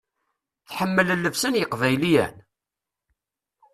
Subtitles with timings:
[0.67, 2.35] Tḥemmel llebsa n yeqbayliyen?